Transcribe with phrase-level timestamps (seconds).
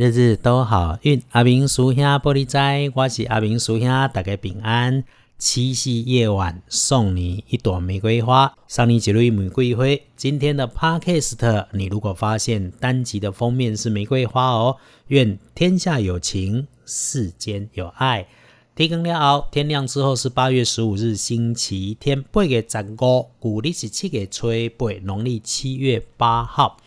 [0.00, 1.22] 日日都好运。
[1.32, 5.04] 阿明叔兄玻璃斋，我是阿明叔兄，大家平安。
[5.36, 9.84] 七夕夜晚送你一朵玫瑰花，送你几缕玫瑰花。
[10.16, 14.78] 今天的 podcast，你如果发现单集的封面是玫瑰花哦，
[15.08, 18.26] 愿天下有情，世间有爱。
[18.74, 24.48] 天更了后，天亮之后是八月十五日星期天，八月十五，古历是七月初
[24.78, 26.78] 八，农历七月八号。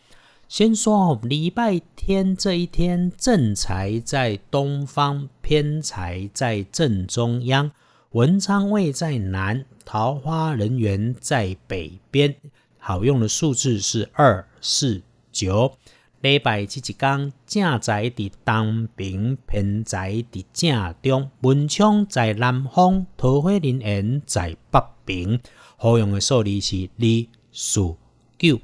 [0.48, 7.72] 先说礼拜天这一天，正财在东方，偏财在正中央。
[8.12, 12.36] 文昌位在南，桃花人缘在北边。
[12.78, 15.02] 好用的数字是二、四、
[15.32, 15.76] 九。
[16.22, 20.24] 礼拜这一天，正在伫东边，偏在
[20.54, 21.32] 正中。
[21.42, 25.40] 文昌在南方，桃花人缘在北边。
[25.78, 27.96] 好用的数字是二、四、
[28.38, 28.60] 九。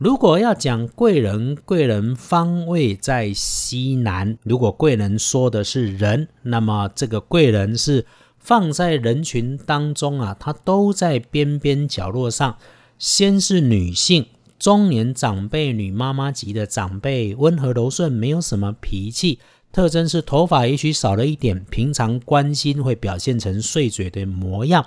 [0.00, 4.38] 如果要讲贵人，贵人方位在西南。
[4.44, 8.06] 如果贵人说的是人，那么这个贵人是。
[8.38, 12.56] 放在人群当中啊，他都在边边角落上。
[12.98, 14.24] 先是女性，
[14.58, 19.38] 中年长辈、女妈妈级的长辈，温和柔顺，没有什么脾气。
[19.70, 24.86] 特征是头发也许少了一点，平常关心会表现成碎嘴的模样。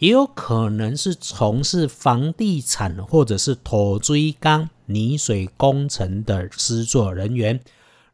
[0.00, 7.60] 也有可能是从事房地产或者是土追钢、泥水工程的施作人员。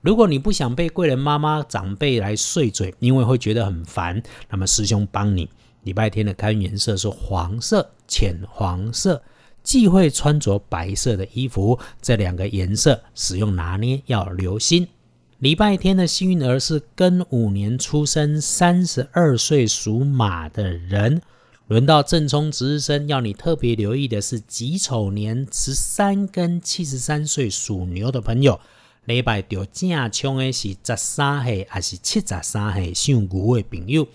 [0.01, 4.21] 如果你不想被贵人妈妈长辈来碎嘴，因为会觉得很烦，
[4.51, 5.49] 那么师兄帮你。
[5.85, 9.23] 礼拜天的开运颜色是黄色、浅黄色，
[9.63, 11.79] 忌讳穿着白色的衣服。
[12.03, 14.89] 这两个颜色使用拿捏要留心。
[15.39, 21.23] 礼拜天的幸运儿是庚午年出生，三十二岁属马的人。
[21.69, 28.61] 轮到正冲值日生，要你特别留意的是己丑年十三跟七十三岁属牛的朋友。
[29.07, 34.07] 礼拜着正冲的是十三岁还是七十三岁属牛的朋友，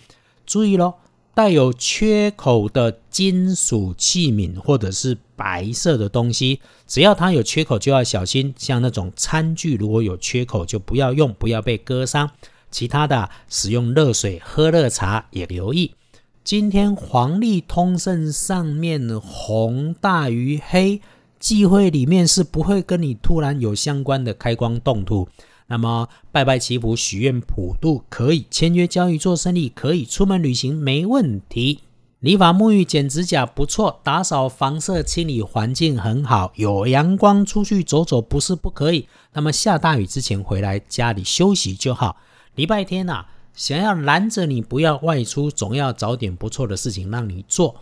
[0.45, 0.99] 注意咯，
[1.33, 8.56] 带有缺口的金属器皿或者是白色的东西，只要它有缺口就要小心。
[8.57, 12.31] 像那种餐具如果有缺口就不要用，不要被割伤。
[12.69, 15.91] 其他的使用热水喝热茶也留意。
[16.44, 21.00] 今天黄历通胜上面红大于黑。
[21.40, 25.28] 忌讳里面是不会跟你突然有相关的开光动土，
[25.68, 31.80] 那么拜拜祈福许愿普渡可以，签约交易做生意可以，出门旅行没问题。
[32.19, 39.07] 理发沐浴剪指甲不错，打扫房舍清理环境很好，有阳光出去走走不是不可以。
[39.34, 42.18] 那么下大雨之前回来家里休息就好。
[42.53, 47.75] 礼拜天呐，想要拦着你不要外出，总要找点不错的事情让你做。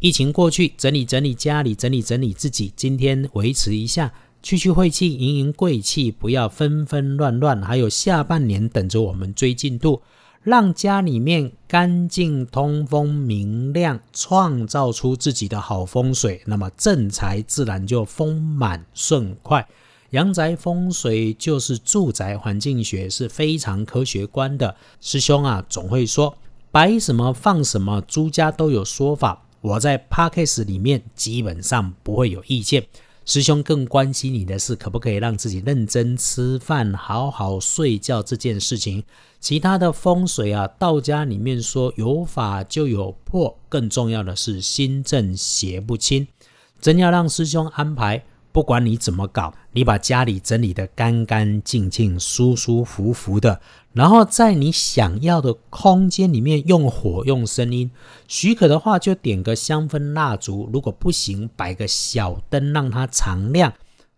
[0.00, 2.72] 疫情过去，整理整理家里，整理整理自己。
[2.74, 4.12] 今天维持一下，
[4.42, 7.62] 去去晦气，迎迎贵气，不要纷纷乱乱。
[7.62, 10.02] 还有下半年等着我们追进度，
[10.42, 19.68] 让家里面干净、通风、明亮，创造出自己的好风水，那么正财自然就丰满顺快。
[20.12, 24.76] 阳宅风水就是住宅环境学，是非常科学观的。
[25.00, 26.36] 师兄啊，总会说
[26.70, 29.42] 摆什么放什么，诸家都有说法。
[29.62, 32.86] 我在 Parkes 里面基本上不会有意见。
[33.24, 39.02] 师兄更关心你的是，可不可以让自己认真吃饭、好好睡觉这件事情。
[39.40, 46.28] 其他的风水啊，道家里面说有法就有破，更重要的是心正邪不侵。
[46.82, 48.22] 真要让师兄安排。
[48.52, 53.60] 不管你怎么搞，你把家里整理得干干净净、舒舒服服的，
[53.94, 57.90] 然后在你想要的空间里面用火、用声音，
[58.28, 63.72] 许可的话就点个香氛蜡烛，如果不行，摆个小灯让它常亮。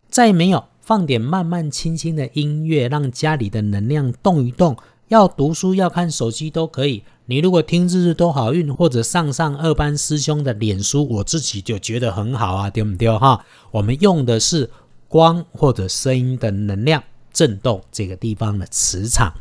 [0.08, 4.76] 再没有，放点慢慢、轻轻的音乐，让家里的能量动一动。
[5.08, 7.02] 要读书、要看手机都可以。
[7.26, 13.44] 你如果听日日都好运，或者上上二班师兄的脸书，我自己就觉得很好啊，对不对哈？
[13.70, 14.70] 我们用的是
[15.08, 19.32] 光或者声音的能量震动这个地方的磁场。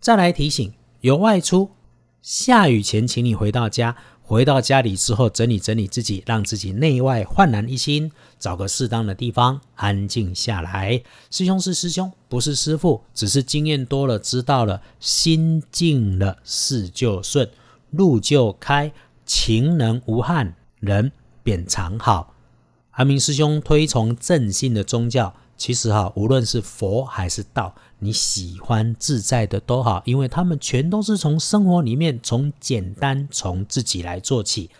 [0.00, 1.70] 再来提醒，有外出，
[2.20, 3.96] 下雨前，请你回到家。
[4.24, 11.02] 回到家里之后，整理整理自己，让自己内外焕然一新，找个适当的地方安静下来。
[11.30, 17.50] 师兄是师兄，不是师傅，只是经验多了，知道了，心静了，事就顺，
[17.90, 18.92] 路就开，
[19.26, 22.34] 情能无憾，人便常好。
[22.92, 25.34] 阿明师兄推崇正信的宗教。
[25.62, 34.70] 其实哈，无论是佛还是道，你喜欢自在的都好，因为他们全都是从生活里面，从简单，从自己来做起。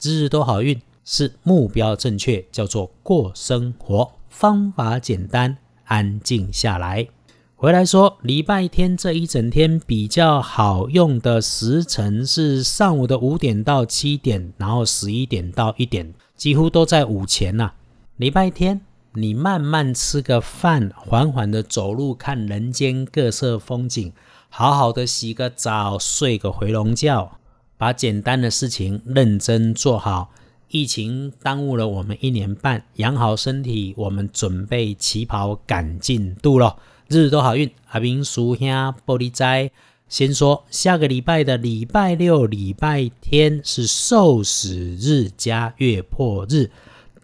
[0.00, 7.08] 日日都好运是目标正确，叫做过生活，方法简单，安静下来。
[7.56, 17.72] 回来说，礼拜天这一整天比较好用的时辰是上午的五点到七点，然后十一点到一点，几乎都在午前呐。
[18.18, 18.80] 礼拜天
[19.20, 24.12] 你慢慢吃个饭，缓缓的走路，看人间各色风景，
[24.48, 27.32] 好好的洗个澡，睡个回笼觉，
[27.76, 30.30] 把简单的事情认真做好。
[30.68, 36.76] 疫情耽误了我们一年半，养好身体，我们准备起跑赶进度了。
[37.08, 38.68] 日日都好运，阿明叔兄
[39.06, 39.70] 玻璃斋。
[40.10, 46.70] 先说下个礼拜的礼拜六、礼拜天是受死日加月破日，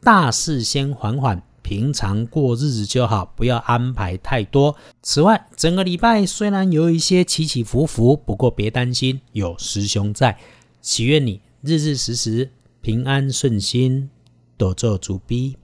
[0.02, 4.76] 大事先缓缓，平常过日子就好，不要安排太多。
[5.02, 10.38] 此外，整个礼拜虽然有一些起起伏伏，不过别担心，有师兄在，
[10.82, 12.50] 祈愿你日日时时
[12.82, 14.10] 平安顺心，
[14.58, 15.56] 多做主逼。